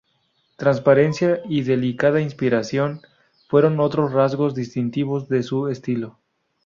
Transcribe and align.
Transparencia 0.55 1.43
y 1.47 1.61
delicada 1.61 2.21
inspiración 2.21 3.01
fueron 3.47 3.79
otros 3.79 4.13
rasgos 4.13 4.55
distintivos 4.55 5.29
de 5.29 5.43
su 5.43 5.67
estilo. 5.67 6.17